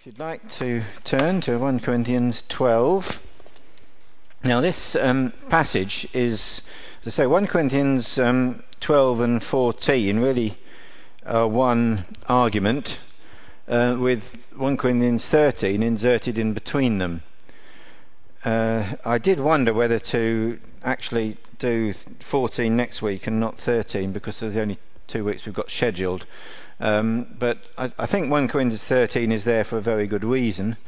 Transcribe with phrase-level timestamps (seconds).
[0.00, 3.20] If you'd like to turn to 1 Corinthians 12.
[4.42, 6.62] Now, this um, passage is,
[7.02, 10.56] as I say, 1 Corinthians um, 12 and 14 really
[11.26, 12.98] are one argument,
[13.68, 17.22] uh, with 1 Corinthians 13 inserted in between them.
[18.42, 24.40] Uh, I did wonder whether to actually do 14 next week and not 13 because
[24.40, 26.24] of the only two weeks we've got scheduled.
[26.80, 30.78] Um, but I, I, think 1 Corinthians 13 is there for a very good reason.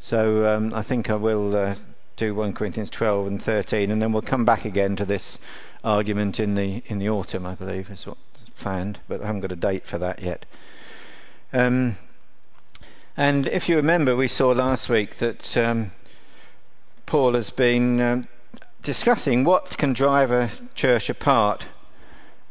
[0.00, 1.76] So um, I think I will uh,
[2.16, 5.38] do 1 Corinthians 12 and 13, and then we'll come back again to this
[5.84, 8.98] argument in the in the autumn, I believe, is what's planned.
[9.06, 10.46] But I haven't got a date for that yet.
[11.52, 11.96] Um,
[13.16, 15.92] and if you remember, we saw last week that um,
[17.06, 18.28] Paul has been um,
[18.82, 21.66] discussing what can drive a church apart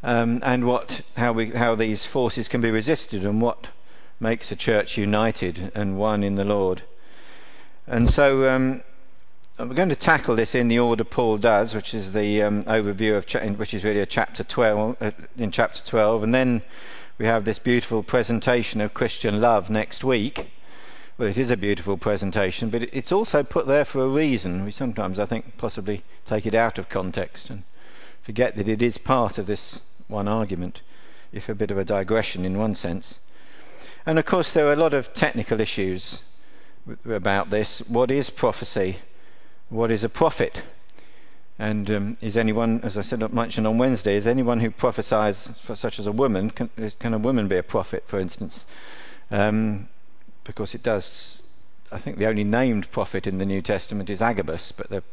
[0.05, 3.69] um, and what how we how these forces can be resisted and what
[4.19, 6.83] makes a church united and one in the Lord.
[7.87, 8.83] And so um,
[9.57, 13.17] we're going to tackle this in the order Paul does, which is the um, overview
[13.17, 16.61] of cha- which is really a chapter 12 uh, in chapter 12, and then
[17.17, 20.51] we have this beautiful presentation of Christian love next week.
[21.17, 24.65] Well, it is a beautiful presentation, but it's also put there for a reason.
[24.65, 27.63] We sometimes, I think, possibly take it out of context and
[28.21, 30.81] forget that it is part of this one argument,
[31.31, 33.19] if a bit of a digression in one sense.
[34.05, 36.23] And of course, there are a lot of technical issues
[37.09, 37.79] about this.
[37.79, 38.99] What is prophecy?
[39.69, 40.61] What is a prophet?
[41.57, 45.73] And um, is anyone, as I said, mentioned on Wednesday, is anyone who prophesies for
[45.73, 48.65] such as a woman, can, can a woman be a prophet, for instance?
[49.31, 49.87] Um,
[50.43, 51.43] because it does,
[51.91, 55.03] I think the only named prophet in the New Testament is Agabus, but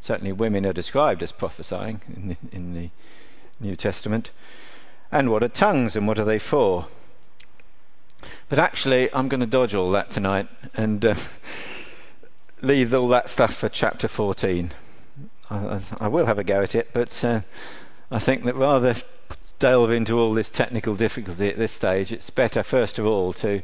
[0.00, 2.90] certainly women are described as prophesying in the, in the
[3.62, 4.30] New Testament.
[5.10, 6.86] And what are tongues and what are they for?
[8.48, 11.14] But actually, I'm going to dodge all that tonight and uh,
[12.62, 14.72] leave all that stuff for chapter 14.
[15.50, 17.40] I, I, will have a go at it, but uh,
[18.10, 18.96] I think that rather
[19.58, 23.62] delve into all this technical difficulty at this stage, it's better, first of all, to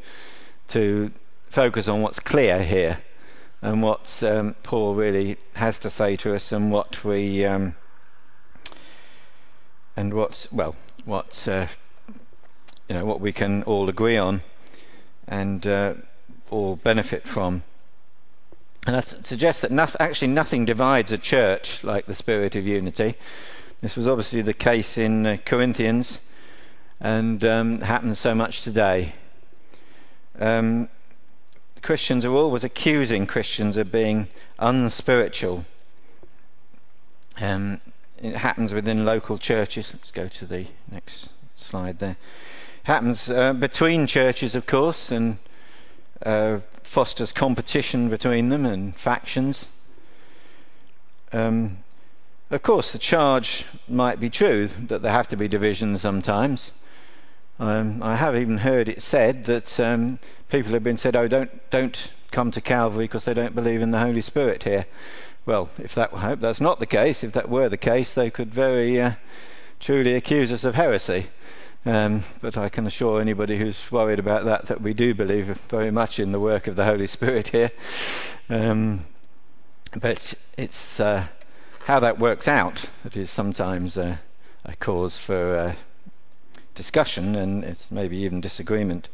[0.69, 1.11] to
[1.49, 2.99] focus on what's clear here
[3.63, 7.75] and what um, Paul really has to say to us and what we um,
[9.99, 10.77] and what's well
[11.07, 11.67] what uh,
[12.89, 14.43] you know what we can all agree on
[15.27, 15.95] and uh,
[16.51, 17.65] all benefit from.
[18.87, 23.17] And I suggest that noth- actually nothing divides a church like the spirit of unity.
[23.81, 26.21] This was obviously the case in uh, Corinthians
[27.01, 29.15] and um, happens so much today.
[30.39, 30.89] Um,
[31.83, 34.29] Christians are always accusing Christians of being
[34.61, 35.65] unspiritual.
[37.41, 37.81] Um,
[38.23, 39.93] it happens within local churches.
[39.93, 42.17] Let's go to the next slide there.
[42.83, 45.39] It happens uh, between churches, of course, and
[46.25, 49.69] uh, fosters competition between them and factions.
[51.33, 51.79] Um,
[52.51, 56.73] of course, the charge might be true that there have to be divisions sometimes.
[57.61, 60.19] Um, I have even heard it said that um,
[60.49, 63.91] people have been said, "Oh, don't don't come to Calvary because they don't believe in
[63.91, 64.87] the Holy Spirit here."
[65.49, 67.25] Well, if that I hope that's not the case.
[67.25, 69.13] If that were the case, they could very uh,
[69.81, 71.29] truly accuse us of heresy.
[71.87, 75.91] Um, but I can assure anybody who's worried about that that we do believe very
[75.91, 77.71] much in the work of the Holy Spirit here.
[78.51, 79.07] Um,
[79.99, 81.29] but it's uh,
[81.87, 84.19] how that works out that is sometimes uh,
[84.67, 85.75] a cause for uh,
[86.75, 89.09] discussion and maybe even disagreement.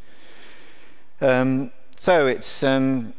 [1.21, 3.15] Um, so it's um,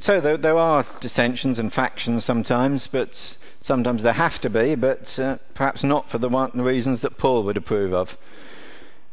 [0.00, 5.18] so there, there, are dissensions and factions sometimes, but sometimes there have to be, but
[5.18, 8.16] uh, perhaps not for the, one, the, reasons that Paul would approve of.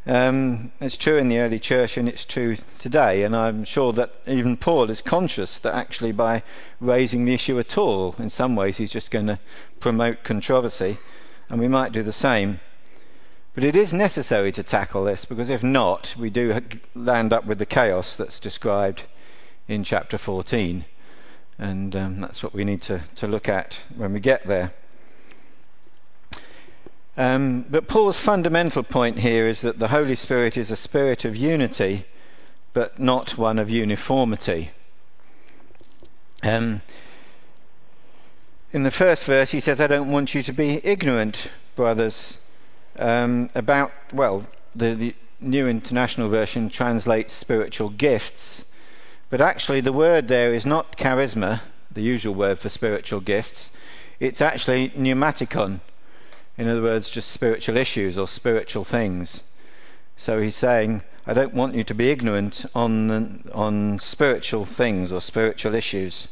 [0.07, 4.13] Um, it's true in the early church and it's true today, and I'm sure that
[4.27, 6.43] even Paul is conscious that actually by
[6.79, 9.39] raising the issue at all, in some ways he's just going to
[9.79, 10.99] promote controversy,
[11.49, 12.59] and we might do the same.
[13.55, 16.61] But it is necessary to tackle this because if not, we do
[16.93, 19.03] land up with the chaos that's described
[19.67, 20.85] in chapter 14.
[21.57, 24.73] And um, that's what we need to, to look at when we get there.
[27.17, 31.35] Um, but Paul's fundamental point here is that the Holy Spirit is a spirit of
[31.35, 32.05] unity,
[32.73, 34.71] but not one of uniformity.
[36.43, 36.81] Um,
[38.73, 42.39] in the first verse, he says, I don't want you to be ignorant, brothers,
[42.99, 44.45] um, about, well,
[44.75, 48.65] the, the New International Version translates spiritual gifts.
[49.35, 51.59] But actually, the word there is not charisma,
[51.91, 53.69] the usual word for spiritual gifts.
[54.17, 55.81] It's actually pneumatikon.
[56.57, 59.43] In other words, just spiritual issues or spiritual things.
[60.15, 65.19] So he's saying, I don't want you to be ignorant on, on spiritual things or
[65.19, 66.29] spiritual issues.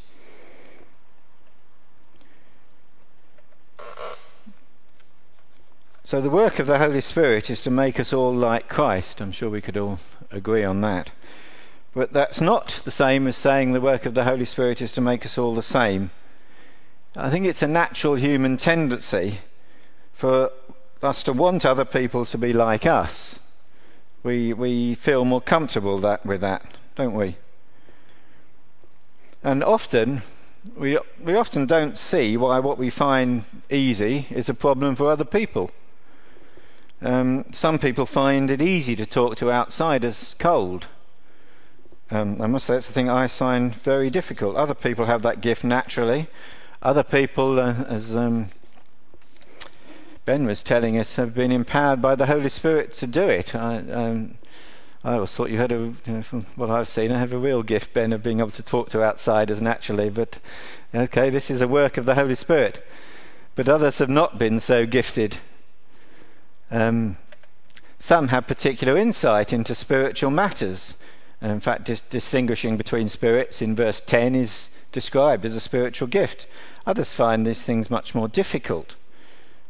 [6.06, 9.20] So the work of the Holy Spirit is to make us all like Christ.
[9.20, 10.00] I'm sure we could all
[10.32, 11.12] agree on that.
[11.94, 15.02] But that's not the same as saying the work of the Holy Spirit is to
[15.02, 16.10] make us all the same.
[17.16, 19.40] I think it's a natural human tendency
[20.14, 20.52] for
[21.04, 23.40] us to want other people to be like us.
[24.24, 27.36] We, we feel more comfortable that, with that, don't we?
[29.44, 30.24] And often,
[30.76, 35.26] we, we often don't see why what we find easy is a problem for other
[35.26, 35.70] people.
[37.02, 40.88] Um, some people find it easy to talk to outsiders cold.
[42.14, 44.56] Um, I must say it's a thing I find very difficult.
[44.56, 46.28] Other people have that gift naturally.
[46.82, 48.52] Other people, uh, as um,
[50.26, 53.56] Ben was telling us, have been empowered by the Holy Spirit to do it.
[53.56, 54.36] I, um,
[55.04, 57.38] I always thought you had a, you know, from what I've seen, I have a
[57.40, 60.10] real gift, Ben, of being able to talk to outsiders naturally.
[60.10, 60.38] But
[60.94, 62.86] okay, this is a work of the Holy Spirit.
[63.56, 65.40] But others have not been so gifted
[66.74, 67.18] um,
[68.00, 70.96] some have particular insight into spiritual matters.
[71.44, 76.08] And in fact, dis- distinguishing between spirits in verse 10 is described as a spiritual
[76.08, 76.48] gift.
[76.88, 78.96] Others find these things much more difficult.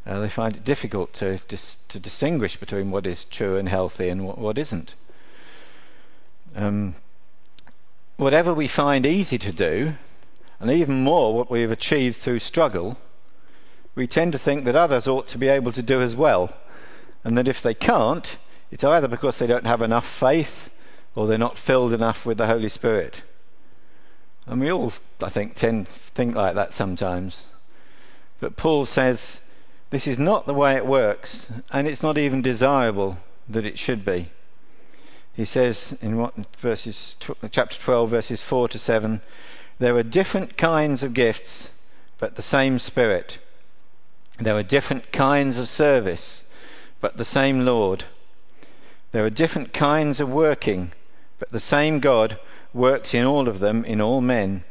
[0.05, 4.09] Uh, they find it difficult to, dis- to distinguish between what is true and healthy
[4.09, 4.93] and what, what isn't.
[6.55, 6.93] Um,
[8.17, 9.95] whatever we find easy to do,
[10.59, 12.99] and even more what we have achieved through struggle,
[13.95, 16.53] we tend to think that others ought to be able to do as well
[17.23, 18.37] and that if they can't,
[18.69, 20.69] it's either because they don't have enough faith
[21.15, 23.23] or they're not filled enough with the Holy Spirit.
[24.45, 27.47] And we all, I think, tend to think like that sometimes.
[28.39, 29.39] But Paul says
[29.89, 34.03] this is not the way it works, and it's not even desirable that it should
[34.03, 34.29] be.
[35.33, 37.15] He says in what, verses
[37.51, 39.21] chapter 12, verses 4 to 7,
[39.79, 41.69] there are different kinds of gifts,
[42.19, 43.37] but the same Spirit.
[44.39, 46.43] There are different kinds of service,
[46.99, 48.05] but the same Lord.
[49.11, 50.91] There are different kinds of working,
[51.43, 52.39] but the same God
[52.73, 54.63] works in all of them in all men.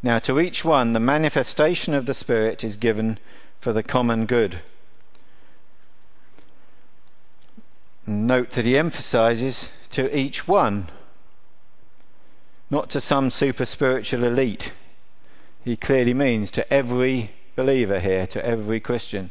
[0.00, 3.18] Now, to each one, the manifestation of the Spirit is given
[3.60, 4.60] for the common good.
[8.06, 10.88] Note that he emphasizes to each one,
[12.70, 14.70] not to some super spiritual elite.
[15.64, 19.30] He clearly means to every believer here, to every Christian.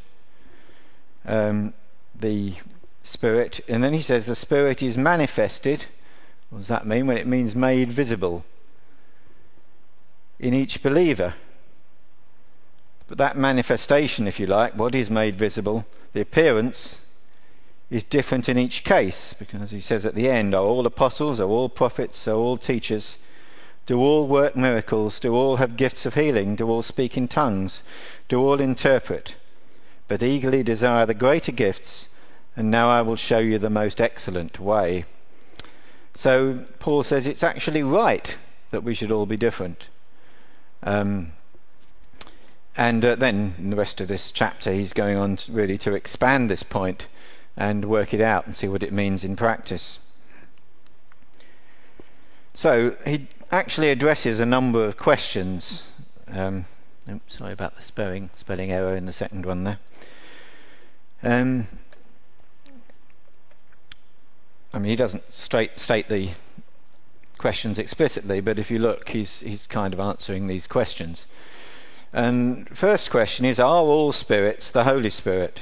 [1.25, 1.73] Um,
[2.13, 2.55] the
[3.03, 3.61] Spirit.
[3.69, 5.85] And then he says the Spirit is manifested.
[6.49, 7.07] What does that mean?
[7.07, 8.45] When it means made visible
[10.39, 11.33] in each believer.
[13.07, 16.99] But that manifestation, if you like, what is made visible, the appearance,
[17.89, 19.33] is different in each case.
[19.37, 23.17] Because he says at the end, are all apostles, are all prophets, are all teachers?
[23.85, 25.19] Do all work miracles?
[25.19, 26.55] Do all have gifts of healing?
[26.55, 27.81] Do all speak in tongues?
[28.27, 29.35] Do all interpret?
[30.07, 32.07] but eagerly desire the greater gifts,
[32.55, 35.05] and now I will show you the most excellent way.
[36.17, 38.39] So Paul says it's actually right
[38.71, 39.87] that we should all be different.
[40.81, 41.33] Um,
[42.75, 45.93] and uh, then in the rest of this chapter, he's going on to really to
[45.93, 47.05] expand this point
[47.55, 49.99] and work it out and see what it means in practice.
[52.55, 55.87] So he actually addresses a number of questions.
[56.27, 56.65] Um,
[57.07, 59.77] oops, sorry about the spelling spelling error in the second one there.
[61.21, 61.67] Um,
[64.73, 66.31] I mean, he doesn't straight, state the
[67.37, 71.25] questions explicitly, but if you look, he's, he's kind of answering these questions.
[72.11, 75.61] And first question is Are all spirits the Holy Spirit?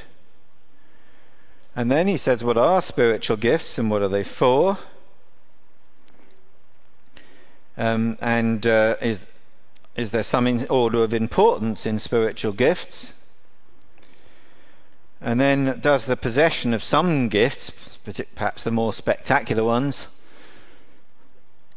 [1.75, 4.77] And then he says, What are spiritual gifts and what are they for?
[7.77, 9.21] Um, and uh, is,
[9.95, 13.13] is there some order of importance in spiritual gifts?
[15.25, 17.71] And then does the possession of some gifts,
[18.35, 20.05] perhaps the more spectacular ones,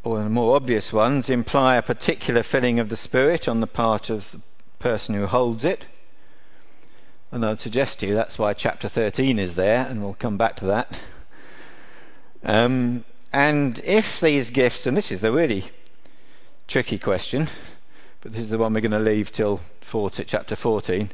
[0.04, 4.10] or the more obvious ones, imply a particular filling of the Spirit on the part
[4.10, 4.40] of the
[4.80, 5.86] person who holds it?
[7.32, 10.56] And I'd suggest to you that's why chapter 13 is there, and we'll come back
[10.56, 10.98] to that.
[12.44, 15.70] Um, and if these gifts, and this is the really
[16.66, 17.48] tricky question,
[18.20, 21.10] but this is the one we're going to leave till 40, chapter 14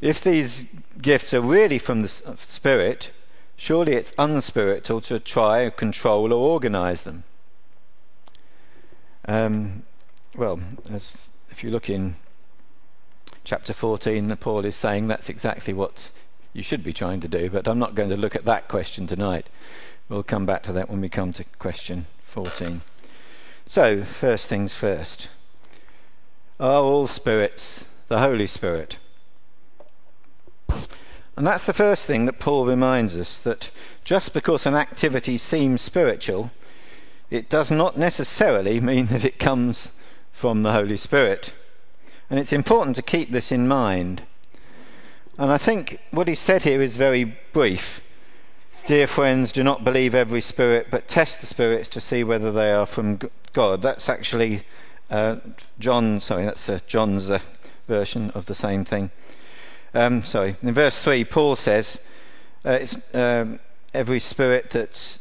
[0.00, 0.66] if these
[1.00, 3.10] gifts are really from the Spirit,
[3.56, 7.24] surely it's unspiritual to try, and control, or organize them.
[9.26, 9.84] Um,
[10.36, 10.60] well,
[10.90, 12.16] as if you look in
[13.44, 16.10] chapter 14, Paul is saying that's exactly what
[16.52, 19.06] you should be trying to do, but I'm not going to look at that question
[19.06, 19.48] tonight.
[20.08, 22.82] we'll come back to that when we come to question 14.
[23.66, 25.28] So, first things first.
[26.60, 28.98] Are all spirits the Holy Spirit?
[31.36, 33.70] And that's the first thing that Paul reminds us that
[34.04, 36.52] just because an activity seems spiritual,
[37.30, 39.92] it does not necessarily mean that it comes
[40.32, 41.52] from the Holy Spirit.
[42.30, 44.22] And it's important to keep this in mind.
[45.36, 48.00] And I think what he said here is very brief.
[48.86, 52.70] Dear friends, do not believe every spirit, but test the spirits to see whether they
[52.70, 53.18] are from
[53.52, 53.82] God.
[53.82, 54.64] That's actually
[55.10, 55.36] uh,
[55.78, 57.38] John, sorry, that's uh, John's uh,
[57.86, 59.10] version of the same thing.
[59.94, 62.00] Um, sorry, in verse 3, Paul says,
[62.64, 63.60] uh, it's um,
[63.92, 65.20] every spirit that's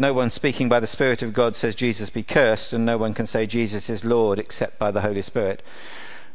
[0.00, 3.12] no one speaking by the Spirit of God says Jesus be cursed, and no one
[3.12, 5.62] can say Jesus is Lord except by the Holy Spirit.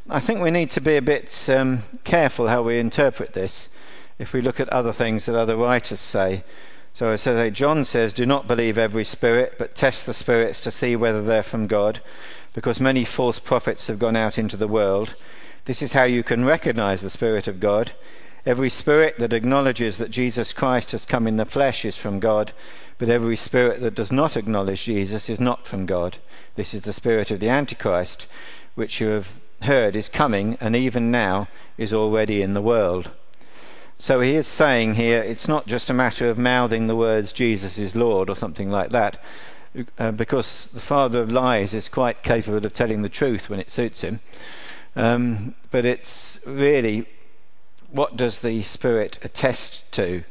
[0.07, 3.69] I think we need to be a bit um, careful how we interpret this
[4.19, 6.43] if we look at other things that other writers say.
[6.93, 10.69] So it says, John says, Do not believe every spirit, but test the spirits to
[10.69, 12.01] see whether they're from God,
[12.53, 15.15] because many false prophets have gone out into the world.
[15.65, 17.91] This is how you can recognize the Spirit of God.
[18.45, 22.51] Every spirit that acknowledges that Jesus Christ has come in the flesh is from God,
[22.99, 26.19] but every spirit that does not acknowledge Jesus is not from God.
[26.55, 28.27] This is the spirit of the Antichrist,
[28.75, 31.47] which you have heard is coming and even now
[31.79, 33.09] is already in the world.
[33.97, 37.79] So he is saying here it's not just a matter of mouthing the words Jesus
[37.79, 39.17] is Lord or something like that,
[39.97, 43.71] uh, because the father of lies is quite capable of telling the truth when it
[43.71, 44.19] suits him.
[44.95, 47.05] Um, but it's really
[47.91, 50.23] what does the Spirit attest to?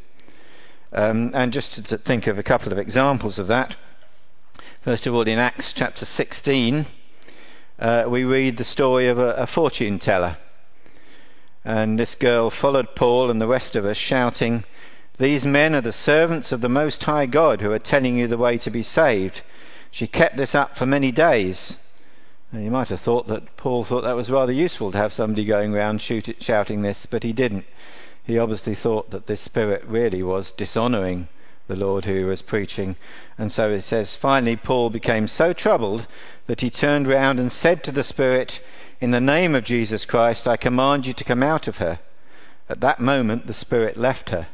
[0.93, 3.77] Um, and just to, think of a couple of examples of that.
[4.81, 6.87] First of all, in Acts chapter 16,
[7.79, 10.37] uh, we read the story of a, a fortune teller.
[11.65, 14.65] And this girl followed Paul and the rest of us, shouting,
[15.17, 18.39] These men are the servants of the Most High God who are telling you the
[18.39, 19.41] way to be saved.
[19.91, 21.79] She kept this up for many days.
[22.55, 25.75] You might have thought that Paul thought that was rather useful to have somebody going
[25.75, 27.65] around shoot shouting this, but he didn't.
[28.25, 31.29] He obviously thought that this spirit really was dishonoring
[31.67, 32.95] the Lord who was preaching.
[33.37, 36.07] And so it says, finally, Paul became so troubled
[36.47, 38.61] that he turned round and said to the Spirit,
[39.01, 41.99] In the name of Jesus Christ, I command you to come out of her.
[42.69, 44.47] At that moment, the Spirit left her.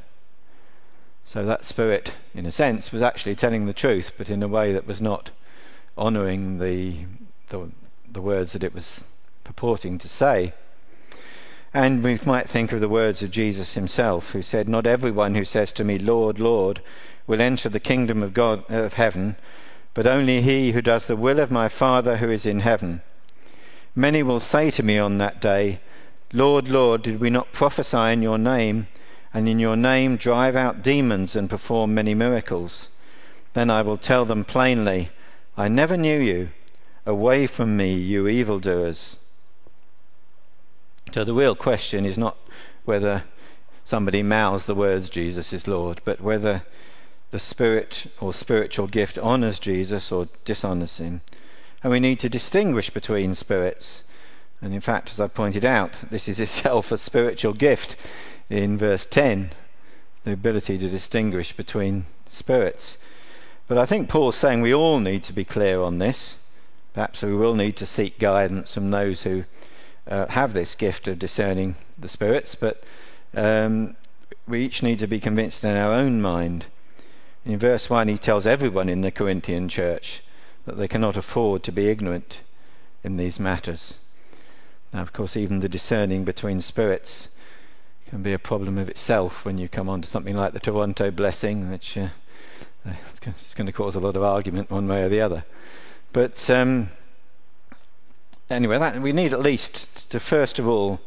[1.24, 4.72] So that Spirit, in a sense, was actually telling the truth, but in a way
[4.72, 5.30] that was not
[5.98, 7.04] honouring the,
[7.48, 7.70] the,
[8.12, 9.04] the words that it was
[9.44, 10.52] purporting to say.
[11.72, 15.44] And we might think of the words of Jesus himself, who said, Not everyone who
[15.44, 16.80] says to me, Lord, Lord,
[17.26, 19.36] will enter the kingdom of God of heaven,
[19.94, 23.02] but only he who does the will of my Father who is in heaven.
[23.94, 25.80] Many will say to me on that day,
[26.32, 28.88] Lord, Lord, did we not prophesy in your name,
[29.32, 32.88] and in your name drive out demons and perform many miracles?
[33.52, 35.10] Then I will tell them plainly,
[35.56, 36.50] I never knew you.
[37.06, 39.16] Away from me, you evildoers.
[41.12, 42.36] So the real question is not
[42.84, 43.24] whether
[43.84, 46.62] somebody mouths the words Jesus is Lord, but whether
[47.30, 51.20] the spirit or spiritual gift honors Jesus or dishonors him.
[51.82, 54.04] And we need to distinguish between spirits.
[54.60, 57.96] And in fact, as I pointed out, this is itself a spiritual gift
[58.48, 59.50] in verse 10
[60.24, 62.98] the ability to distinguish between spirits.
[63.66, 66.36] But I think Paul's saying we all need to be clear on this.
[66.94, 69.44] Perhaps we will need to seek guidance from those who
[70.08, 72.82] uh, have this gift of discerning the spirits, but
[73.34, 73.96] um,
[74.48, 76.66] we each need to be convinced in our own mind.
[77.44, 80.22] In verse 1, he tells everyone in the Corinthian church
[80.66, 82.40] that they cannot afford to be ignorant
[83.04, 83.94] in these matters.
[84.92, 87.28] Now, of course, even the discerning between spirits
[88.08, 91.12] can be a problem of itself when you come on to something like the Toronto
[91.12, 92.08] blessing, which uh,
[93.24, 95.44] it's going to cause a lot of argument one way or the other.
[96.12, 96.90] But um,
[98.48, 101.00] anyway, that, we need at least to first of all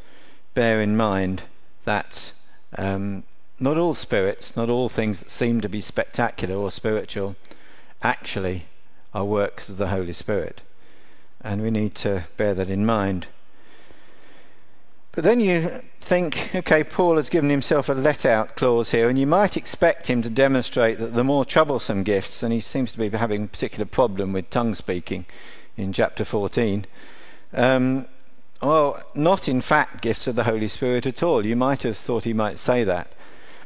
[0.54, 1.44] bear in mind
[1.84, 2.32] that
[2.78, 3.24] um,
[3.60, 7.36] not all spirits, not all things that seem to be spectacular or spiritual,
[8.02, 8.66] actually
[9.14, 10.62] are works of the Holy Spirit.
[11.42, 13.28] And we need to bear that in mind.
[15.14, 15.70] But then you
[16.02, 20.10] think, okay, Paul has given himself a let out clause here, and you might expect
[20.10, 23.48] him to demonstrate that the more troublesome gifts, and he seems to be having a
[23.48, 25.26] particular problem with tongue speaking
[25.78, 26.88] in chapter 14,
[27.54, 28.08] um,
[28.60, 31.46] well, not in fact gifts of the Holy Spirit at all.
[31.46, 33.12] You might have thought he might say that.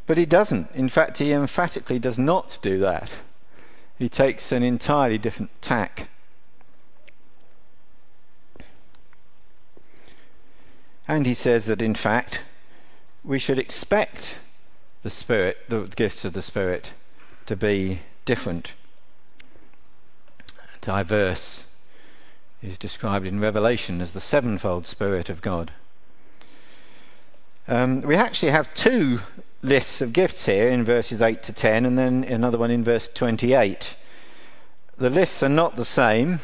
[0.06, 0.70] But he doesn't.
[0.74, 3.12] In fact, he emphatically does not do that.
[3.98, 6.10] He takes an entirely different tack.
[11.08, 12.40] And he says that in fact,
[13.24, 14.38] we should expect
[15.04, 16.92] the Spirit, the gifts of the Spirit,
[17.46, 18.74] to be different.
[20.82, 21.66] Diverse
[22.62, 25.72] is described in Revelation as the sevenfold Spirit of God.
[27.68, 29.20] Um, we actually have two
[29.62, 33.10] lists of gifts here in verses 8 to 10, and then another one in verse
[33.14, 33.96] 28.
[34.98, 36.40] The lists are not the same,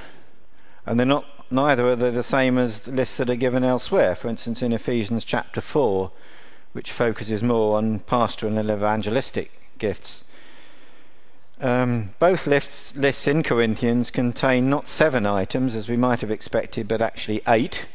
[0.86, 4.16] and they're not neither are they the same as the lists that are given elsewhere.
[4.16, 6.12] For instance, in Ephesians chapter 4,
[6.74, 10.24] which focuses more on pastoral and evangelistic gifts.
[11.62, 16.88] Um, both lists, lists in Corinthians contain not seven items, as we might have expected,
[16.88, 17.86] but actually eight.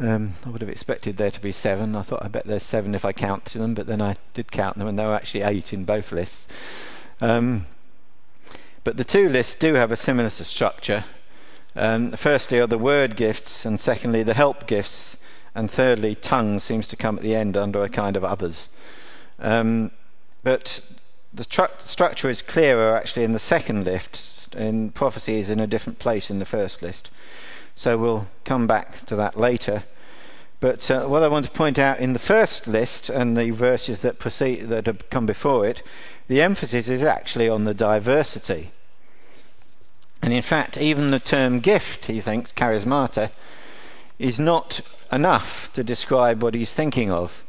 [0.00, 1.96] Um, I would have expected there to be seven.
[1.96, 4.78] I thought I bet there's seven if I count them, but then I did count
[4.78, 6.46] them, and there were actually eight in both lists.
[7.20, 7.66] Um,
[8.84, 11.04] but the two lists do have a similar structure.
[11.76, 15.16] Um, firstly, are the word gifts, and secondly, the help gifts,
[15.54, 18.68] and thirdly, tongues seems to come at the end under a kind of others.
[19.38, 19.92] Um,
[20.42, 20.80] but
[21.32, 25.66] the tru- structure is clearer actually in the second list, in prophecy is in a
[25.66, 27.10] different place in the first list.
[27.76, 29.84] So we'll come back to that later.
[30.60, 34.00] But uh, what I want to point out in the first list and the verses
[34.00, 35.82] that precede that have come before it,
[36.26, 38.72] the emphasis is actually on the diversity.
[40.22, 43.30] And in fact, even the term gift, he thinks, charismata,
[44.18, 44.80] is not
[45.12, 47.44] enough to describe what he's thinking of.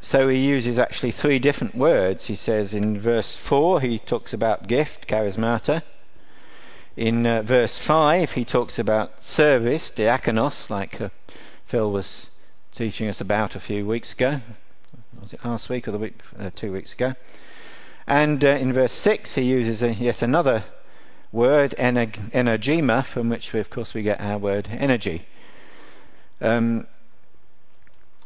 [0.00, 2.26] So he uses actually three different words.
[2.26, 5.82] He says in verse 4, he talks about gift, charismata.
[6.96, 11.08] In uh, verse 5, he talks about service, diakonos, like uh,
[11.66, 12.30] Phil was
[12.72, 14.40] teaching us about a few weeks ago.
[15.20, 17.14] Was it last week or the week, uh, two weeks ago?
[18.06, 20.64] And uh, in verse 6, he uses a, yet another
[21.36, 25.26] word, ener- energema, from which, we, of course, we get our word energy.
[26.40, 26.86] Um,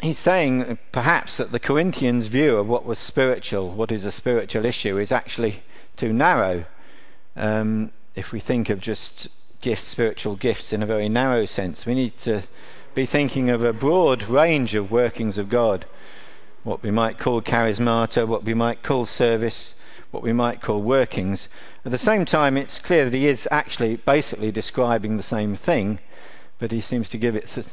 [0.01, 4.65] he's saying perhaps that the Corinthians' view of what was spiritual, what is a spiritual
[4.65, 5.63] issue, is actually
[5.97, 6.65] too narrow.
[7.37, 9.29] Um, if we think of just
[9.61, 11.85] gifts, spiritual gifts in a very narrow sense.
[11.85, 12.43] We need to
[12.95, 15.85] be thinking of a broad range of workings of God.
[16.63, 19.75] What we might call charismata, what we might call service,
[20.11, 21.49] what we might call workings.
[21.85, 25.99] At the same time, it's clear that he is actually basically describing the same thing,
[26.59, 27.67] but he seems to give it, th-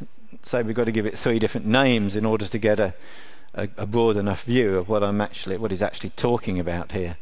[0.43, 2.93] say we've got to give it three different names in order to get a,
[3.54, 7.17] a, a broad enough view of what I'm actually, what he's actually talking about here.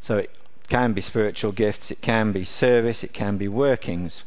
[0.00, 0.30] So it
[0.68, 4.24] can be spiritual gifts, it can be service, it can be workings.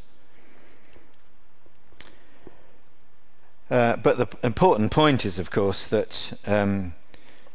[3.70, 6.94] Uh, but the important point is, of course, that um,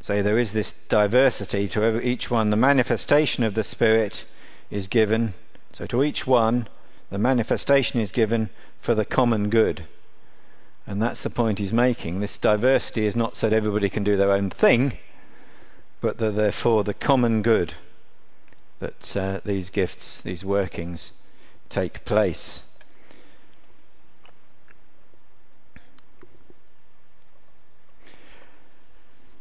[0.08, 2.48] say there is this diversity to each one.
[2.48, 4.24] The manifestation of the Spirit
[4.70, 5.34] is given.
[5.74, 6.66] So to each one,
[7.10, 8.48] the manifestation is given
[8.80, 9.84] for the common good.
[10.86, 12.20] And that's the point he's making.
[12.20, 14.96] This diversity is not so that everybody can do their own thing,
[16.00, 17.74] but that they're for the common good
[18.78, 21.12] that uh, these gifts, these workings,
[21.68, 22.62] take place.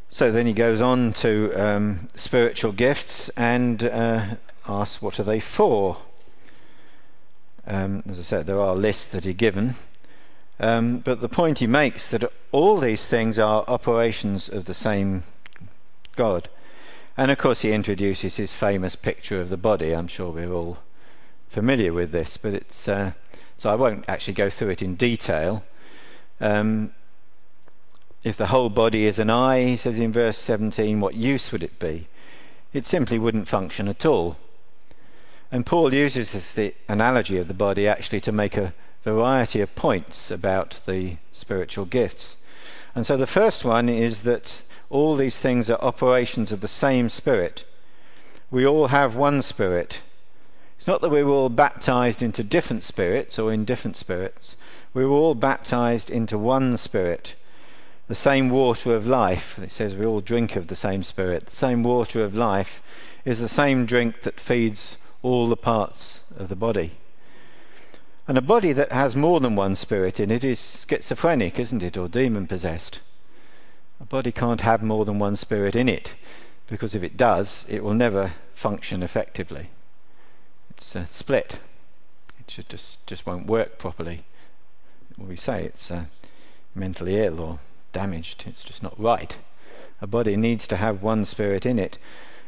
[0.10, 4.26] So then he goes on to um, spiritual gifts and uh,
[4.68, 5.98] asks what are they for.
[7.66, 9.76] Um, as I said, there are lists that he given,
[10.60, 15.24] um, but the point he makes that all these things are operations of the same
[16.16, 16.50] God.
[17.18, 19.94] And of course, he introduces his famous picture of the body.
[19.94, 20.78] I'm sure we're all
[21.50, 23.12] familiar with this, but it's uh,
[23.58, 25.66] so I won't actually go through it in detail.
[26.40, 26.94] Um,
[28.28, 31.64] if the whole body is an eye, he says in verse 17, what use would
[31.64, 32.08] it be?
[32.74, 34.36] It simply wouldn't function at all.
[35.50, 38.74] And Paul uses this, the analogy of the body actually to make a
[39.06, 42.36] variety of points about the spiritual gifts.
[42.94, 47.08] And so the first one is that all these things are operations of the same
[47.08, 47.64] Spirit.
[48.52, 50.02] We all have one Spirit.
[50.78, 54.58] It's not that we were all baptized into different spirits or in different spirits.
[54.94, 57.36] We were all baptized into one Spirit.
[58.08, 61.48] The same water of life, it says we all drink of the same Spirit.
[61.48, 62.82] The same water of life
[63.26, 66.92] is the same drink that feeds all the parts of the body.
[68.28, 71.98] And a body that has more than one spirit in it is schizophrenic, isn't it,
[71.98, 73.00] or demon possessed.
[74.00, 76.14] A body can't have more than one spirit in it,
[76.68, 79.70] because if it does, it will never function effectively.
[80.70, 81.60] It's uh, split.
[82.40, 84.24] It just, just just won't work properly.
[85.18, 86.06] we say it's uh,
[86.76, 87.60] mentally ill or
[87.94, 88.46] damaged.
[88.48, 89.38] It's just not right.
[90.02, 91.98] A body needs to have one spirit in it,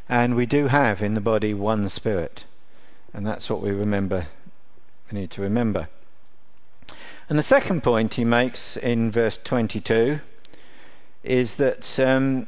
[0.08, 2.44] and we do have in the body one spirit,
[3.12, 4.26] and that's what we remember.
[5.10, 5.88] We need to remember.
[7.28, 10.20] And the second point he makes in verse 22
[11.22, 12.46] is that um,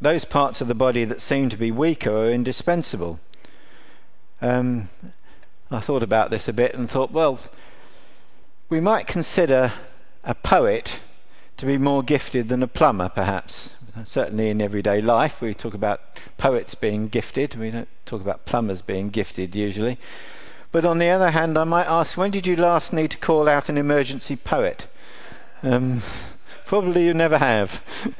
[0.00, 3.20] those parts of the body that seem to be weaker are indispensable.
[4.40, 4.88] Um,
[5.70, 7.38] I thought about this a bit and thought, well,
[8.68, 9.72] we might consider
[10.24, 10.98] a poet
[11.62, 13.76] to be more gifted than a plumber, perhaps.
[14.02, 16.00] Certainly in everyday life, we talk about
[16.36, 17.54] poets being gifted.
[17.54, 19.96] We don't talk about plumbers being gifted usually.
[20.72, 23.48] But on the other hand, I might ask, when did you last need to call
[23.48, 24.88] out an emergency poet?
[25.62, 26.02] Um,
[26.64, 27.80] probably you never have.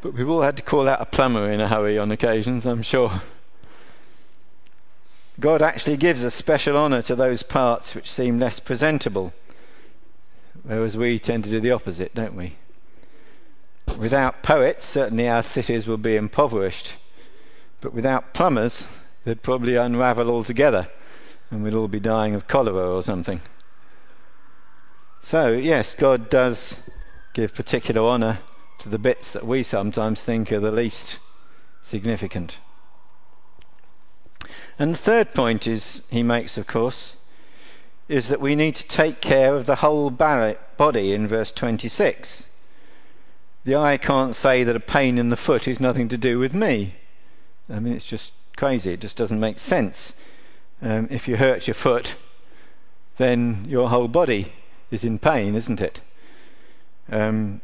[0.00, 2.82] but we've all had to call out a plumber in a hurry on occasions, I'm
[2.82, 3.20] sure.
[5.40, 9.32] God actually gives a special honour to those parts which seem less presentable,
[10.62, 12.56] whereas we tend to do the opposite, don't we?
[13.98, 16.94] Without poets, certainly our cities will be impoverished,
[17.80, 18.86] but without plumbers,
[19.24, 20.88] they'd probably unravel altogether,
[21.50, 23.40] and we'd all be dying of cholera or something.
[25.22, 26.78] So, yes, God does
[27.34, 28.38] give particular honour
[28.80, 31.18] to the bits that we sometimes think are the least
[31.82, 32.58] significant.
[34.78, 37.16] And the third point is he makes, of course,
[38.10, 42.46] is that we need to take care of the whole body in verse 26.
[43.64, 46.52] The eye can't say that a pain in the foot is nothing to do with
[46.52, 46.96] me.
[47.72, 48.94] I mean, it's just crazy.
[48.94, 50.14] It just doesn't make sense.
[50.82, 52.16] Um, if you hurt your foot,
[53.16, 54.54] then your whole body
[54.90, 56.00] is in pain, isn't it?
[57.12, 57.60] Um,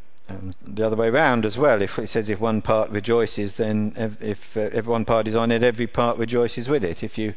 [0.65, 1.83] the other way around as well.
[1.83, 5.51] If it says if one part rejoices, then if, if uh, one part is on
[5.51, 7.03] it, every part rejoices with it.
[7.03, 7.35] If you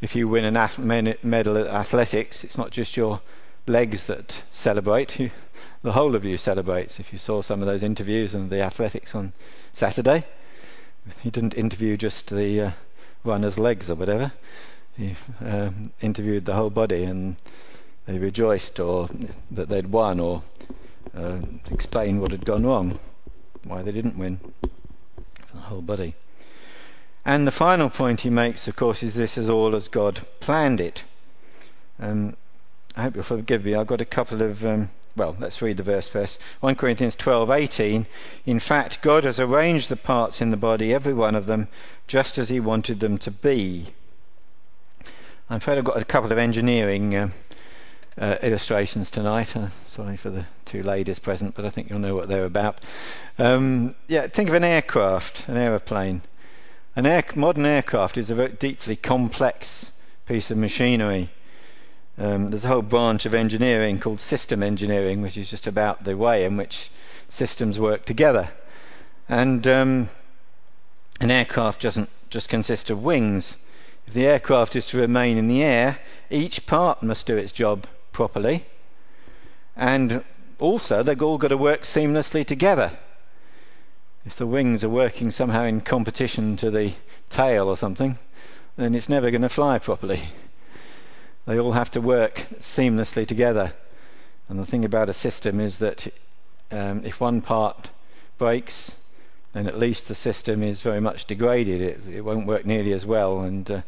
[0.00, 3.20] if you win an medal at athletics, it's not just your
[3.66, 5.18] legs that celebrate.
[5.18, 5.30] You,
[5.82, 7.00] the whole of you celebrates.
[7.00, 9.32] If you saw some of those interviews on the athletics on
[9.72, 10.24] Saturday,
[11.22, 12.70] he didn't interview just the uh,
[13.24, 14.32] runner's legs or whatever.
[14.96, 17.36] He um, interviewed the whole body, and
[18.06, 19.08] they rejoiced or
[19.50, 20.42] that they'd won or
[21.16, 22.98] uh, explain what had gone wrong,
[23.64, 24.40] why they didn't win,
[25.54, 26.14] the whole body.
[27.28, 30.80] And the final point he makes, of course, is this is all as God planned
[30.80, 31.02] it.
[32.00, 32.38] Um,
[32.96, 33.74] I hope you'll forgive me.
[33.74, 34.64] I've got a couple of.
[34.64, 36.40] Um, well, let's read the verse first.
[36.60, 38.06] 1 Corinthians 12:18.
[38.46, 41.68] In fact, God has arranged the parts in the body, every one of them,
[42.06, 43.92] just as He wanted them to be.
[45.50, 47.28] I'm afraid I've got a couple of engineering uh,
[48.18, 49.54] uh, illustrations tonight.
[49.54, 52.78] Uh, sorry for the two ladies present, but I think you'll know what they're about.
[53.38, 56.22] Um, yeah, think of an aircraft, an aeroplane.
[56.98, 59.92] An air, modern aircraft is a very deeply complex
[60.26, 61.30] piece of machinery.
[62.18, 66.16] Um, there's a whole branch of engineering called system engineering, which is just about the
[66.16, 66.90] way in which
[67.28, 68.48] systems work together.
[69.28, 70.08] And um,
[71.20, 73.56] an aircraft doesn't just consist of wings.
[74.08, 77.86] If the aircraft is to remain in the air, each part must do its job
[78.10, 78.66] properly.
[79.76, 80.24] And
[80.58, 82.98] also, they've all got to work seamlessly together.
[84.28, 86.92] If the wings are working somehow in competition to the
[87.30, 88.18] tail or something,
[88.76, 90.20] then it's never going to fly properly.
[91.46, 93.72] They all have to work seamlessly together.
[94.46, 96.12] And the thing about a system is that
[96.70, 97.88] um, if one part
[98.36, 98.98] breaks,
[99.54, 101.80] then at least the system is very much degraded.
[101.80, 103.40] It, it won't work nearly as well.
[103.40, 103.80] And uh,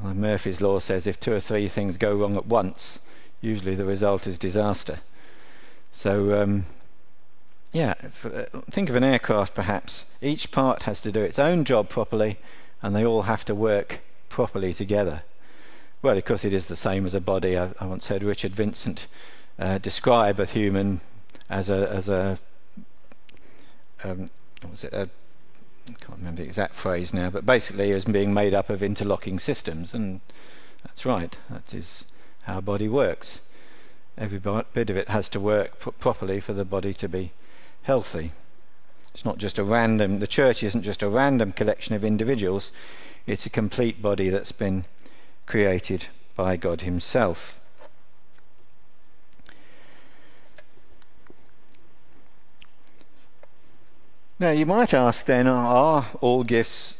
[0.00, 3.00] Murphy's law says if two or three things go wrong at once,
[3.40, 5.00] usually the result is disaster.
[5.92, 6.66] So, um,
[7.72, 10.04] yeah, uh, think of an aircraft perhaps.
[10.22, 12.38] Each part has to do its own job properly,
[12.82, 15.22] and they all have to work properly together.
[16.02, 17.56] Well, of course, it is the same as a body.
[17.58, 19.06] I, I once heard Richard Vincent
[19.58, 21.00] uh, describe a human
[21.48, 22.38] as a as a
[24.04, 24.30] um,
[24.62, 24.92] what was it?
[24.92, 25.08] A,
[25.88, 29.38] I can't remember the exact phrase now, but basically as being made up of interlocking
[29.38, 30.20] systems, and
[30.84, 31.36] that's right.
[31.50, 32.04] That is
[32.42, 33.40] how a body works.
[34.18, 37.32] Every bit of it has to work properly for the body to be
[37.86, 38.32] healthy.
[39.14, 42.72] It's not just a random, the church isn't just a random collection of individuals,
[43.26, 44.84] it's a complete body that's been
[45.46, 47.60] created by God Himself.
[54.40, 56.96] Now, you might ask then, are all gifts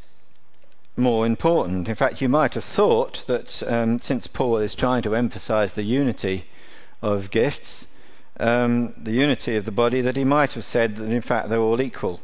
[0.97, 1.89] more important.
[1.89, 5.83] In fact, you might have thought that um, since Paul is trying to emphasize the
[5.83, 6.47] unity
[7.03, 7.89] of gifts,
[8.39, 11.59] um, the unity of the body, that he might have said that in fact they're
[11.59, 12.21] all equal.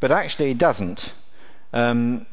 [0.00, 1.12] But actually, he doesn't.
[1.72, 2.26] Um,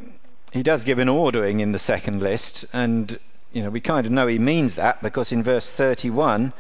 [0.52, 3.20] he does give an ordering in the second list, and
[3.54, 6.54] you know we kind of know he means that because in verse 31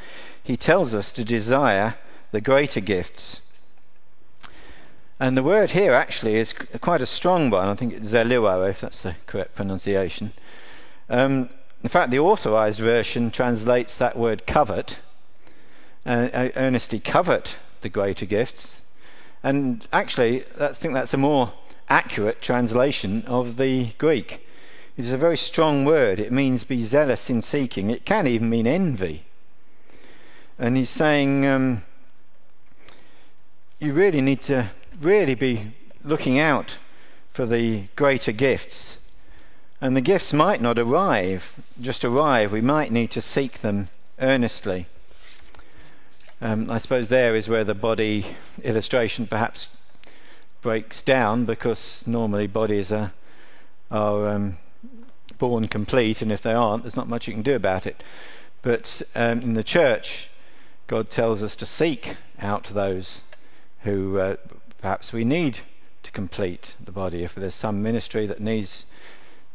[0.43, 1.95] he tells us to desire
[2.31, 3.41] the greater gifts.
[5.19, 7.67] And the word here actually is quite a strong one.
[7.67, 10.33] I think it's zeluo, if that's the correct pronunciation.
[11.09, 11.49] Um,
[11.83, 14.97] in fact, the authorized version translates that word covet,
[16.05, 18.81] earnestly covet the greater gifts.
[19.43, 21.53] And actually, I think that's a more
[21.89, 24.45] accurate translation of the Greek.
[24.97, 26.19] It is a very strong word.
[26.19, 27.89] It means be zealous in seeking.
[27.89, 29.25] It can even mean envy.
[30.59, 31.83] And he's saying um,
[33.79, 34.67] you really need to
[34.99, 36.77] really be looking out
[37.33, 38.97] for the greater gifts.
[39.79, 42.51] And the gifts might not arrive, just arrive.
[42.51, 44.85] We might need to seek them earnestly.
[46.43, 48.25] Um, I suppose there is where the body
[48.63, 49.67] illustration perhaps
[50.63, 53.11] breaks down because normally bodies are,
[53.91, 54.57] are um,
[55.37, 58.03] born complete, and if they aren't, there's not much you can do about it.
[58.63, 60.29] But um, in the church,
[60.87, 63.21] God tells us to seek out those
[63.81, 64.35] who uh,
[64.79, 65.59] perhaps we need
[66.01, 67.23] to complete the body.
[67.23, 68.87] If there's some ministry that needs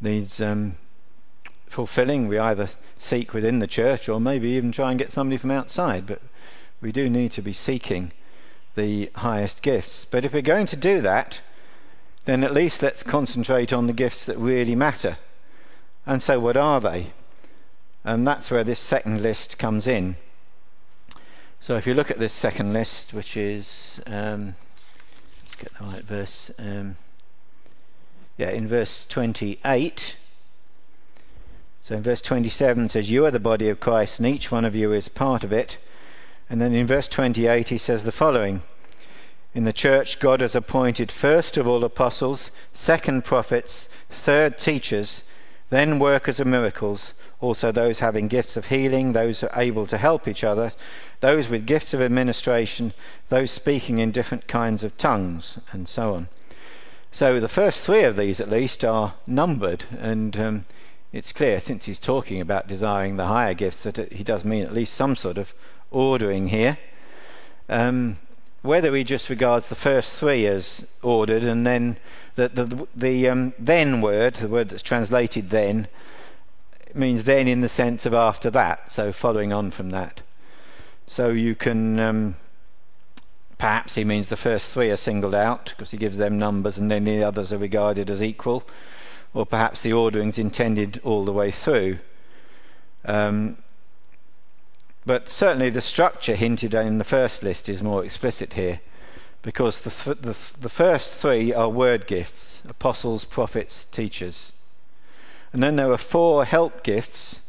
[0.00, 0.76] needs um,
[1.68, 2.68] fulfilling, we either
[2.98, 6.06] seek within the church or maybe even try and get somebody from outside.
[6.06, 6.22] But
[6.80, 8.12] we do need to be seeking
[8.74, 10.04] the highest gifts.
[10.04, 11.40] But if we're going to do that,
[12.24, 15.18] then at least let's concentrate on the gifts that really matter.
[16.04, 17.12] And so, what are they?
[18.04, 20.16] And that's where this second list comes in.
[21.60, 24.54] So, if you look at this second list, which is, um,
[25.42, 26.50] let's get the right verse.
[26.58, 26.96] Um,
[28.36, 30.16] yeah, in verse 28.
[31.82, 34.74] So in verse 27 says, You are the body of Christ, and each one of
[34.74, 35.78] you is part of it.
[36.48, 38.62] And then in verse 28 he says the following
[39.54, 45.24] In the church, God has appointed first of all apostles, second prophets, third teachers,
[45.70, 50.44] then workers of miracles, also those having gifts of healing, those able to help each
[50.44, 50.72] other,
[51.20, 52.92] those with gifts of administration,
[53.28, 56.28] those speaking in different kinds of tongues, and so on.
[57.10, 60.64] So the first three of these, at least, are numbered, and um,
[61.12, 64.74] it's clear, since he's talking about desiring the higher gifts, that he does mean at
[64.74, 65.52] least some sort of
[65.90, 66.78] ordering here.
[67.68, 68.18] Um,
[68.62, 71.96] whether he just regards the first three as ordered and then
[72.34, 75.88] the, the, the um, then word, the word that's translated then,
[76.94, 80.20] means then in the sense of after that, so following on from that.
[81.06, 82.36] So you can, um,
[83.58, 86.90] perhaps he means the first three are singled out because he gives them numbers and
[86.90, 88.64] then the others are regarded as equal,
[89.32, 91.98] or perhaps the ordering's intended all the way through.
[93.04, 93.58] Um,
[95.06, 98.80] but certainly the structure hinted in the first list is more explicit here
[99.40, 104.52] because the, th- the, th- the first three are word gifts apostles, prophets, teachers.
[105.52, 107.40] And then there are four help gifts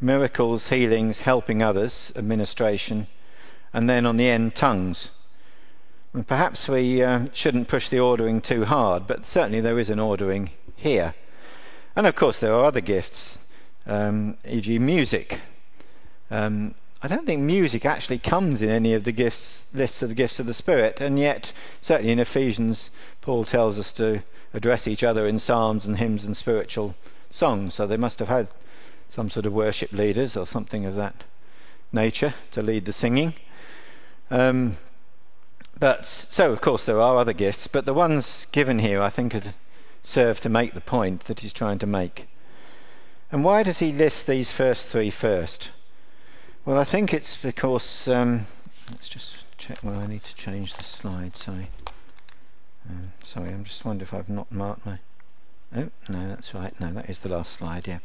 [0.00, 3.06] miracles, healings, helping others, administration,
[3.72, 5.10] and then on the end, tongues.
[6.12, 10.00] And perhaps we uh, shouldn't push the ordering too hard, but certainly there is an
[10.00, 11.14] ordering here.
[11.94, 13.38] And of course, there are other gifts,
[13.86, 15.40] um, e.g., music.
[16.30, 20.14] Um, I don't think music actually comes in any of the gifts lists of the
[20.14, 24.22] gifts of the Spirit, and yet certainly in Ephesians, Paul tells us to
[24.54, 26.94] address each other in psalms and hymns and spiritual
[27.30, 27.74] songs.
[27.74, 28.48] So they must have had
[29.10, 31.24] some sort of worship leaders or something of that
[31.92, 33.34] nature to lead the singing.
[34.30, 34.78] Um,
[35.78, 39.36] but so of course there are other gifts, but the ones given here I think
[40.02, 42.26] serve to make the point that he's trying to make.
[43.30, 45.70] And why does he list these first three first?
[46.66, 48.48] Well, I think it's because um,
[48.90, 51.36] let's just check where I need to change the slide.
[51.36, 51.68] Sorry,
[52.90, 53.50] um, sorry.
[53.50, 54.98] I'm just wondering if I've not marked my.
[55.76, 56.74] Oh no, that's right.
[56.80, 57.86] No, that is the last slide.
[57.86, 58.00] Yeah.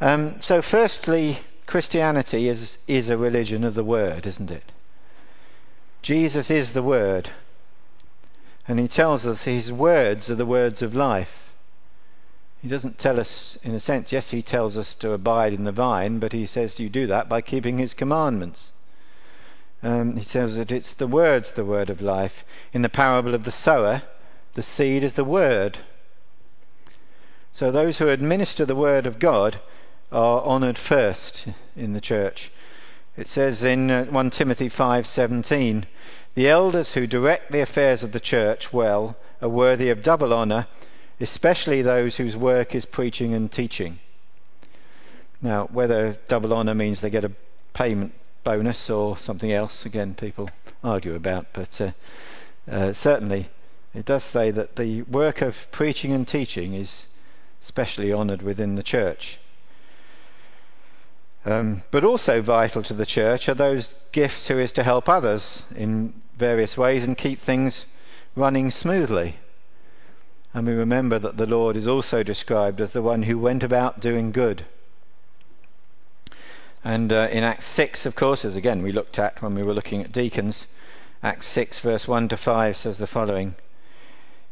[0.00, 4.70] Um, so, firstly, Christianity is is a religion of the Word, isn't it?
[6.00, 7.30] Jesus is the Word,
[8.68, 11.47] and He tells us His words are the words of life.
[12.60, 15.72] He doesn't tell us, in a sense, yes, he tells us to abide in the
[15.72, 18.72] vine, but he says you do that by keeping his commandments.
[19.80, 22.44] Um, he says that it's the words, the word of life.
[22.72, 24.02] In the parable of the sower,
[24.54, 25.78] the seed is the word.
[27.52, 29.60] So those who administer the word of God
[30.10, 32.50] are honoured first in the church.
[33.16, 35.84] It says in uh, 1 Timothy 5:17,
[36.34, 40.66] "The elders who direct the affairs of the church well are worthy of double honour."
[41.20, 43.98] Especially those whose work is preaching and teaching.
[45.40, 47.32] Now, whether double honour means they get a
[47.72, 48.12] payment
[48.44, 50.50] bonus or something else, again, people
[50.82, 51.90] argue about, but uh,
[52.70, 53.48] uh, certainly
[53.94, 57.06] it does say that the work of preaching and teaching is
[57.60, 59.38] specially honoured within the church.
[61.44, 65.62] Um, but also vital to the church are those gifts who is to help others
[65.74, 67.86] in various ways and keep things
[68.36, 69.36] running smoothly.
[70.58, 74.00] And we remember that the Lord is also described as the one who went about
[74.00, 74.64] doing good.
[76.82, 79.72] And uh, in Acts 6, of course, as again we looked at when we were
[79.72, 80.66] looking at deacons,
[81.22, 83.54] Acts 6, verse 1 to 5 says the following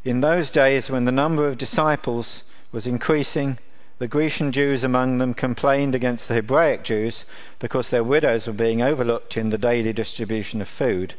[0.04, 3.58] In those days, when the number of disciples was increasing,
[3.98, 7.24] the Grecian Jews among them complained against the Hebraic Jews
[7.58, 11.14] because their widows were being overlooked in the daily distribution of food.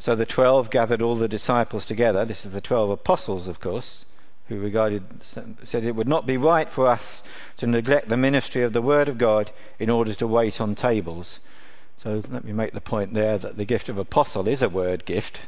[0.00, 2.24] So the twelve gathered all the disciples together.
[2.24, 4.04] This is the twelve apostles, of course,
[4.48, 7.22] who regarded said it would not be right for us
[7.56, 11.40] to neglect the ministry of the word of God in order to wait on tables.
[11.96, 15.06] So let me make the point there that the gift of apostle is a word
[15.06, 15.40] gift.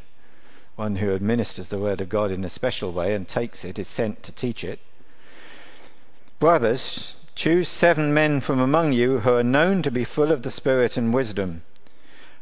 [0.77, 3.89] One who administers the word of God in a special way and takes it is
[3.89, 4.79] sent to teach it.
[6.39, 10.51] Brothers, choose seven men from among you who are known to be full of the
[10.51, 11.63] Spirit and wisdom.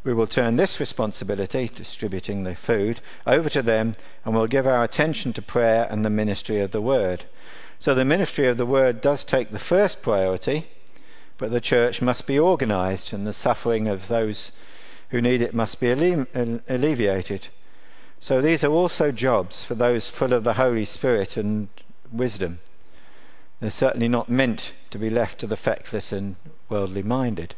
[0.05, 4.85] We will turn this responsibility, distributing the food, over to them, and we'll give our
[4.85, 7.25] attention to prayer and the ministry of the Word.
[7.79, 10.69] So the ministry of the Word does take the first priority,
[11.38, 14.53] but the church must be organized, and the suffering of those
[15.09, 17.49] who need it must be alleviated.
[18.21, 21.69] So these are also jobs for those full of the Holy Spirit and
[22.12, 22.61] wisdom.
[23.61, 26.37] They're certainly not meant to be left to the feckless and
[26.69, 27.55] worldly minded.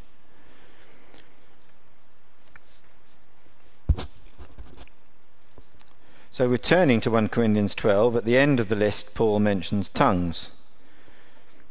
[6.36, 10.50] So, returning to 1 Corinthians 12, at the end of the list, Paul mentions tongues.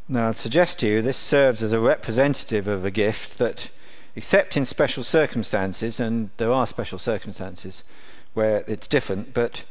[0.10, 3.70] Now, I'd suggest to you this serves as a representative of a gift that,
[4.16, 7.84] except in special circumstances, and there are special circumstances
[8.34, 9.66] where it's different, but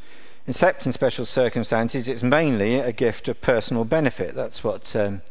[0.47, 4.37] Except in special circumstances, it's mainly a gift of personal benefit.
[4.37, 5.23] That's what um,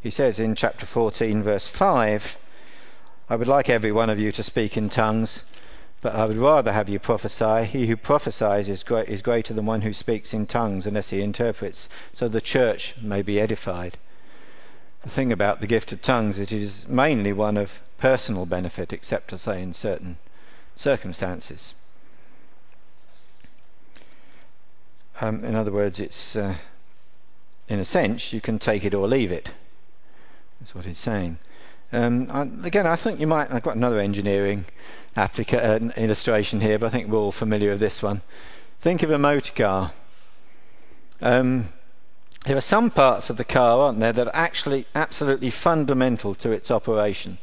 [0.00, 2.38] he says in chapter 14, verse 5.
[3.28, 5.44] I would like every one of you to speak in tongues,
[6.00, 7.64] but I would rather have you prophesy.
[7.64, 11.20] He who prophesies is, great, is greater than one who speaks in tongues unless he
[11.20, 13.98] interprets, so the church may be edified.
[15.02, 19.28] The thing about the gift of tongues, it is mainly one of personal benefit, except
[19.30, 20.18] to say in certain
[20.76, 21.74] circumstances.
[25.20, 26.54] Um, in other words, it's uh,
[27.68, 29.50] in a sense you can take it or leave it.
[30.60, 31.38] That's what he's saying.
[31.92, 33.50] Um, again, I think you might.
[33.50, 34.66] I've got another engineering
[35.16, 38.20] applica- uh, illustration here, but I think we're all familiar with this one.
[38.80, 39.92] Think of a motor car.
[41.20, 41.70] Um,
[42.44, 46.50] there are some parts of the car, aren't there, that are actually absolutely fundamental to
[46.50, 47.38] its operation.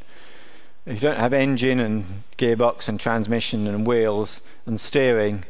[0.86, 5.44] If you don't have engine and gearbox and transmission and wheels and steering,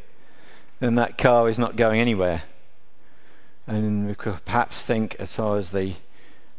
[0.80, 2.44] then that car is not going anywhere.
[3.66, 5.94] And we could perhaps think, as far as the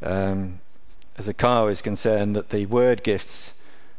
[0.03, 0.59] um,
[1.17, 3.53] as a car is concerned, that the word gifts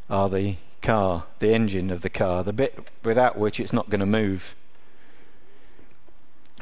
[0.08, 4.00] are the car, the engine of the car, the bit without which it's not going
[4.00, 4.54] to move.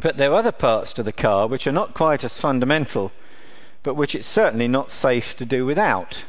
[0.00, 3.12] But there are other parts to the car which are not quite as fundamental,
[3.82, 6.24] but which it's certainly not safe to do without.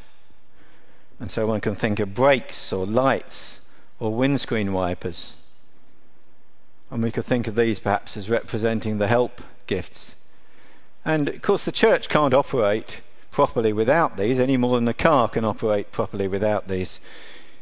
[1.19, 3.61] And so one can think of brakes or lights
[3.99, 5.33] or windscreen wipers.
[6.91, 10.15] And we could think of these perhaps as representing the help gifts.
[11.03, 13.01] And of course, the church can't operate
[13.37, 16.99] properly without these any more than the car can operate properly without these.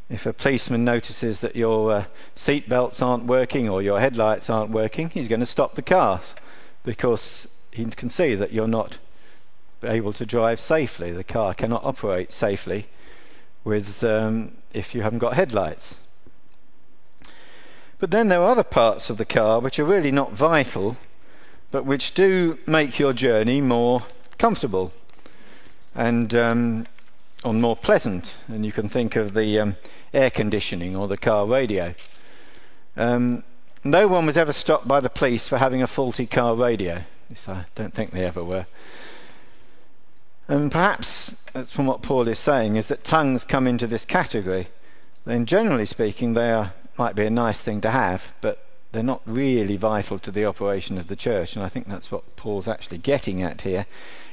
[0.10, 4.72] If a policeman notices that your uh, seat belts aren't working or your headlights aren't
[4.72, 6.22] working, he's going to stop the car
[6.84, 9.00] because he can see that you're not
[9.84, 11.12] able to drive safely.
[11.12, 12.88] The car cannot operate safely
[13.66, 15.98] with um, if you haven't got headlights.
[18.00, 20.96] But then there are other parts of the car which are really not vital,
[21.70, 24.04] but which do make your journey more
[24.38, 24.94] comfortable
[25.96, 26.88] and um,
[27.44, 28.36] or more pleasant.
[28.48, 29.76] And you can think of the um,
[30.14, 31.96] air conditioning or the car radio.
[32.98, 33.44] Um,
[33.84, 37.04] no one was ever stopped by the police for having a faulty car radio.
[37.48, 38.66] I don't think they ever were.
[40.48, 44.68] And perhaps, that's from what Paul is saying, is that tongues come into this category.
[45.26, 49.22] Then, generally speaking, they are might be a nice thing to have, but they're not
[49.26, 51.56] really vital to the operation of the church.
[51.56, 53.86] And I think that's what Paul's actually getting at here,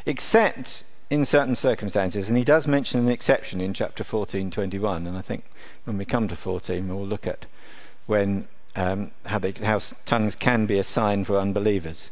[0.06, 2.30] except in certain circumstances.
[2.30, 5.06] And he does mention an exception in chapter 14:21.
[5.06, 5.44] And I think
[5.84, 7.44] when we come to 14, we'll look at
[8.06, 12.10] when um, how, they, how tongues can be a sign for unbelievers.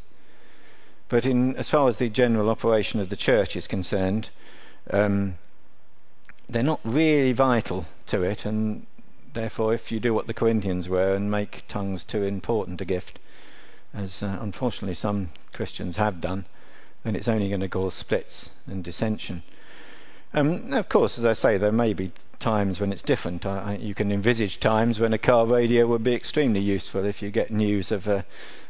[1.08, 4.28] But in, as far as the general operation of the church is concerned,
[4.90, 5.36] um,
[6.46, 8.86] they're not really vital to it, and
[9.32, 13.18] therefore, if you do what the Corinthians were and make tongues too important a gift,
[13.94, 16.44] as uh, unfortunately some Christians have done,
[17.04, 19.42] then it's only going to cause splits and dissension.
[20.32, 23.44] Um, of course, as I say, there may be times when it's different.
[23.44, 27.22] I, I, you can envisage times when a car radio would be extremely useful if
[27.22, 28.24] you get news of a,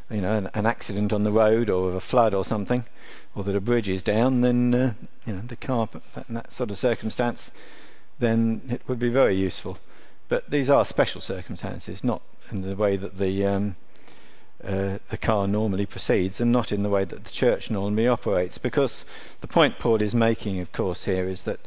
[0.09, 2.85] you know, an, an accident on the road or of a flood or something,
[3.35, 4.41] or that a bridge is down.
[4.41, 4.93] Then uh,
[5.25, 5.87] you know the car,
[6.27, 7.51] in that sort of circumstance,
[8.19, 9.77] then it would be very useful.
[10.27, 12.21] But these are special circumstances, not
[12.51, 13.75] in the way that the um,
[14.63, 18.57] uh, the car normally proceeds, and not in the way that the church normally operates.
[18.57, 19.05] Because
[19.41, 21.59] the point Paul is making, of course, here is that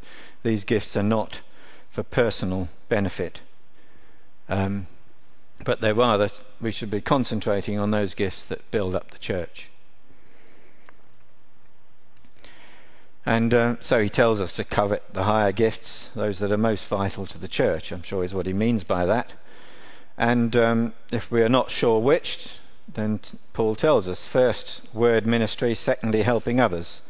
[0.42, 1.40] these gifts are not
[1.90, 3.40] for personal benefit,
[4.48, 4.86] um,
[5.64, 6.30] but they're rather
[6.60, 9.70] we should be concentrating on those gifts that build up the church.
[13.26, 16.86] And uh, so he tells us to covet the higher gifts, those that are most
[16.86, 19.32] vital to the church, I'm sure is what he means by that.
[20.18, 23.20] And um, if we are not sure which, then
[23.52, 27.00] Paul tells us first, word ministry, secondly, helping others.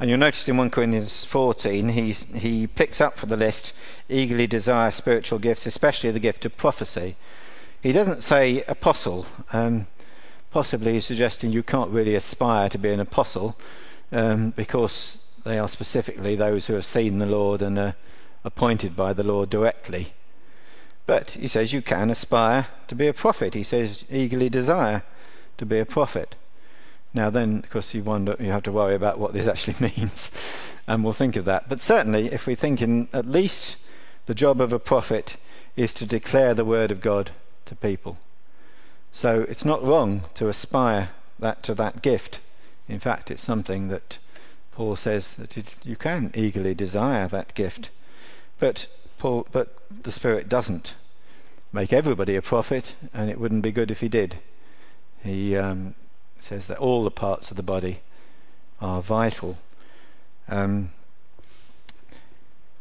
[0.00, 3.72] And you'll notice in 1 Corinthians 14, he's, he picks up for the list
[4.08, 7.16] eagerly desire spiritual gifts, especially the gift of prophecy.
[7.80, 9.26] He doesn't say apostle.
[9.52, 9.86] Um,
[10.50, 13.56] possibly suggesting you can't really aspire to be an apostle
[14.12, 17.96] um, because they are specifically those who have seen the Lord and are
[18.44, 20.12] appointed by the Lord directly.
[21.08, 23.54] But he says you can aspire to be a prophet.
[23.54, 25.04] He says eagerly desire
[25.56, 26.34] to be a prophet.
[27.14, 30.30] Now then, of course, you wonder you have to worry about what this actually means,
[30.86, 31.66] and we'll think of that.
[31.66, 33.78] But certainly, if we think in at least
[34.26, 35.38] the job of a prophet
[35.76, 37.30] is to declare the word of God
[37.64, 38.18] to people.
[39.10, 42.40] So it's not wrong to aspire that to that gift.
[42.86, 44.18] In fact, it's something that
[44.72, 47.88] Paul says that it, you can eagerly desire that gift.
[48.58, 48.88] But
[49.18, 50.94] Paul, but the Spirit doesn't
[51.72, 54.38] make everybody a prophet, and it wouldn't be good if he did.
[55.22, 55.94] He um,
[56.40, 58.00] says that all the parts of the body
[58.80, 59.58] are vital,
[60.48, 60.92] um,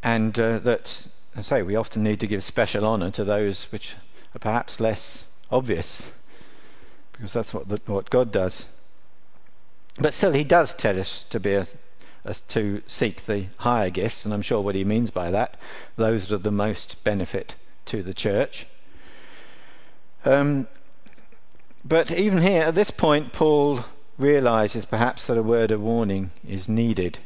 [0.04, 3.96] and uh, that, I say, we often need to give special honour to those which
[4.36, 6.14] are perhaps less obvious,
[7.14, 8.68] because that's what the, what God does.
[9.98, 11.66] But still, He does tell us to be a,
[12.50, 15.56] to seek the higher gifts, and I'm sure what he means by that,
[15.96, 17.56] those that are the most benefit
[17.86, 18.68] to the church.
[20.26, 20.68] Um,
[21.86, 23.86] but even here, at this point, Paul
[24.18, 27.20] realizes perhaps that a word of warning is needed.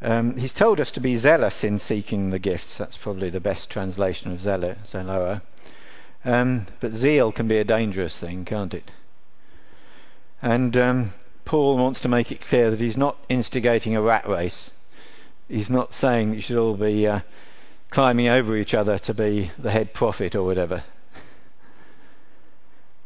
[0.00, 2.76] Um, he's told us to be zealous in seeking the gifts.
[2.76, 5.42] That's probably the best translation of zealot, zeloa.
[6.24, 8.90] Um, but zeal can be a dangerous thing, can't it?
[10.40, 11.14] And um,
[11.44, 14.70] Paul wants to make it clear that he's not instigating a rat race.
[15.48, 17.20] He's not saying that you should all be uh,
[17.90, 20.84] climbing over each other to be the head prophet or whatever.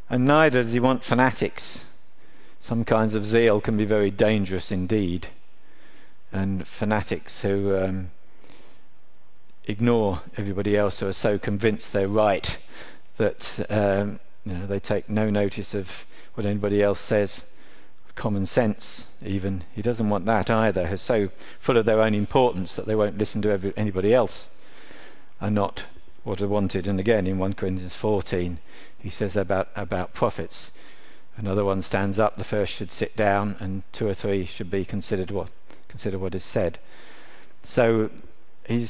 [0.09, 1.84] And neither does he want fanatics.
[2.61, 5.28] Some kinds of zeal can be very dangerous indeed.
[6.30, 8.11] And fanatics who um,
[9.64, 12.59] ignore everybody else who are so convinced they're right
[13.16, 17.45] that um, you know, they take no notice of what anybody else says
[18.16, 19.62] common sense, even.
[19.74, 20.84] He doesn't want that either.
[20.84, 24.48] They're so full of their own importance that they won't listen to every, anybody else
[25.40, 25.84] and not
[26.24, 26.88] what are wanted.
[26.88, 28.58] And again, in 1 Corinthians 14,
[28.98, 30.72] he says about, about prophets.
[31.36, 34.84] Another one stands up, the first should sit down, and two or three should be
[34.84, 35.50] considered what,
[35.86, 36.78] consider what is said.
[37.62, 38.10] So
[38.66, 38.86] he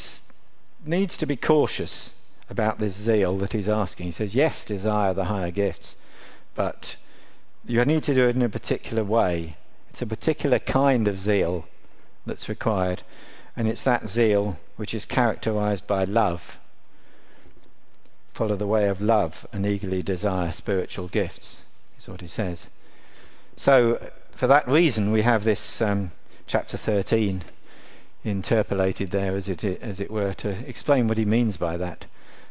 [0.85, 2.15] needs to be cautious
[2.49, 4.07] about this zeal that he's asking.
[4.07, 5.97] He says, Yes, desire the higher gifts,
[6.55, 6.97] but
[7.67, 9.57] you need to do it in a particular way.
[9.91, 11.67] It's a particular kind of zeal
[12.25, 13.03] that's required,
[13.57, 16.59] and it's that zeal which is characterized by love.
[18.33, 21.63] Follow the way of love and eagerly desire spiritual gifts,
[21.99, 22.67] is what he says.
[23.57, 26.13] So, for that reason, we have this um,
[26.47, 27.43] chapter 13
[28.23, 32.05] interpolated there, as it, as it were, to explain what he means by that.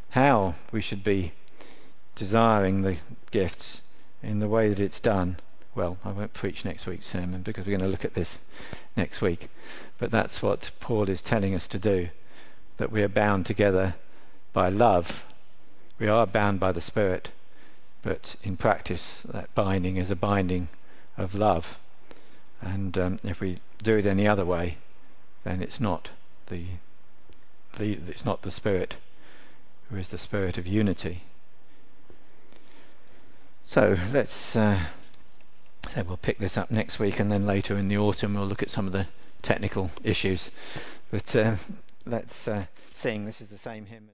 [0.10, 1.34] How we should be
[2.16, 2.98] desiring the
[3.30, 3.82] gifts
[4.22, 5.38] in the way that it's done.
[5.74, 8.40] Well, I won't preach next week's sermon because we're going to look at this
[8.96, 9.50] next week.
[9.98, 12.10] But that's what Paul is telling us to do
[12.78, 13.96] that we are bound together
[14.54, 15.26] by love.
[16.00, 17.30] We are bound by the Spirit,
[18.02, 20.70] but in practice, that binding is a binding
[21.18, 21.78] of love.
[22.62, 24.78] And um, if we do it any other way,
[25.44, 26.10] then it's not
[26.48, 26.66] the,
[27.78, 28.98] the it's not the Spirit
[29.90, 31.24] who is the Spirit of unity.
[33.68, 34.80] So let's uh,
[35.96, 38.70] we'll pick this up next week, and then later in the autumn we'll look at
[38.70, 39.08] some of the
[39.42, 40.52] technical issues.
[41.10, 41.56] But uh,
[42.06, 43.26] let's uh, sing.
[43.26, 44.10] This is the same hymn.